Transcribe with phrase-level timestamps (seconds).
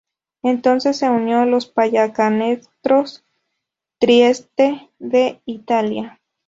[0.41, 3.03] Entonces se unió a los Pallacanestro
[3.99, 6.19] Trieste de Italia.